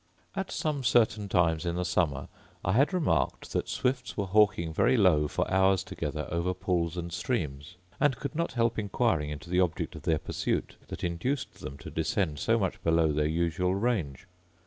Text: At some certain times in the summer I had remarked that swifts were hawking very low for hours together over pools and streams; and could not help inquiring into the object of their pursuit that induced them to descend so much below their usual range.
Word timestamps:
At 0.35 0.49
some 0.51 0.83
certain 0.83 1.29
times 1.29 1.63
in 1.63 1.75
the 1.75 1.85
summer 1.85 2.27
I 2.65 2.71
had 2.71 2.91
remarked 2.91 3.51
that 3.53 3.69
swifts 3.69 4.17
were 4.17 4.25
hawking 4.25 4.73
very 4.73 4.97
low 4.97 5.27
for 5.27 5.47
hours 5.47 5.83
together 5.83 6.27
over 6.31 6.55
pools 6.55 6.97
and 6.97 7.13
streams; 7.13 7.75
and 7.99 8.17
could 8.17 8.33
not 8.33 8.53
help 8.53 8.79
inquiring 8.79 9.29
into 9.29 9.47
the 9.51 9.59
object 9.59 9.95
of 9.95 10.01
their 10.01 10.17
pursuit 10.17 10.75
that 10.87 11.03
induced 11.03 11.59
them 11.61 11.77
to 11.77 11.91
descend 11.91 12.39
so 12.39 12.57
much 12.57 12.81
below 12.83 13.11
their 13.13 13.27
usual 13.27 13.75
range. 13.75 14.25